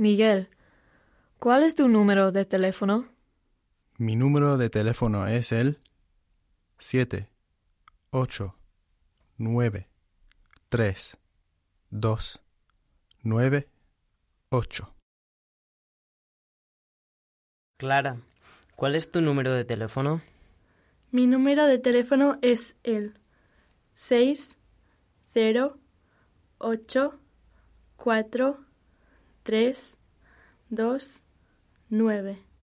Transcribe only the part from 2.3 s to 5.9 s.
de teléfono? Mi número de teléfono es el